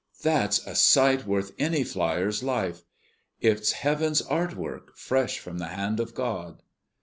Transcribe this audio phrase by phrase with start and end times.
[0.23, 2.81] "That's a sight worth any flier's life.
[3.39, 6.63] It's Heaven's art work, fresh from the hand of God!"